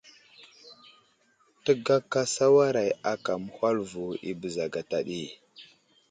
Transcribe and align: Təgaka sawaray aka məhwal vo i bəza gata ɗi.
Təgaka 1.63 2.21
sawaray 2.33 2.91
aka 3.11 3.33
məhwal 3.43 3.77
vo 3.91 4.05
i 4.29 4.31
bəza 4.39 4.65
gata 4.73 4.99
ɗi. 5.07 5.21